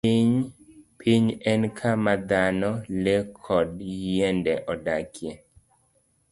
[0.99, 2.71] Piny en kama dhano,
[3.05, 3.15] le,
[3.45, 3.69] kod
[4.01, 5.31] yiende odakie.